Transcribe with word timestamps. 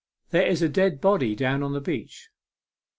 There 0.31 0.47
is 0.47 0.63
a 0.63 0.67
dead 0.67 0.99
body 0.99 1.35
down 1.35 1.61
on 1.61 1.73
the 1.73 1.79
beach." 1.79 2.29